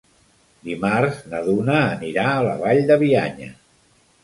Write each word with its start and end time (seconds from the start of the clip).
Dimarts 0.69 1.19
na 1.33 1.41
Duna 1.49 1.77
anirà 1.83 2.25
a 2.31 2.41
la 2.49 2.57
Vall 2.65 2.83
de 2.93 3.01
Bianya. 3.07 3.53